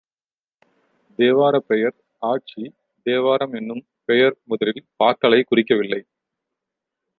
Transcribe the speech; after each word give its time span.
தேவாரப் 1.19 1.67
பெயர் 1.67 1.93
ஆட்சி 2.21 2.73
தேவாரம் 3.05 3.53
என்னும் 3.53 3.85
பெயர் 4.05 4.37
முதலில் 4.43 4.85
பாக்களைக் 4.95 5.47
குறிக்கவில்லை. 5.51 6.01